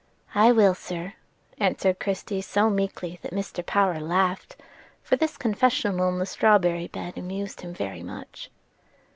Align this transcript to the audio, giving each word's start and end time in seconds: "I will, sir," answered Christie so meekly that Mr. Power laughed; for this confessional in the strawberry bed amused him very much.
"I 0.33 0.51
will, 0.51 0.73
sir," 0.73 1.13
answered 1.59 1.99
Christie 1.99 2.41
so 2.41 2.71
meekly 2.71 3.19
that 3.21 3.31
Mr. 3.33 3.63
Power 3.63 3.99
laughed; 3.99 4.55
for 5.03 5.15
this 5.15 5.37
confessional 5.37 6.09
in 6.09 6.17
the 6.17 6.25
strawberry 6.25 6.87
bed 6.87 7.19
amused 7.19 7.61
him 7.61 7.71
very 7.71 8.01
much. 8.01 8.49